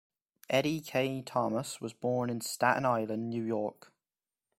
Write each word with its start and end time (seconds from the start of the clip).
Eddie 0.49 0.81
Kaye 0.81 1.21
Thomas 1.21 1.79
was 1.79 1.93
born 1.93 2.31
in 2.31 2.41
Staten 2.41 2.85
Island, 2.87 3.29
New 3.29 3.43
York. 3.43 3.93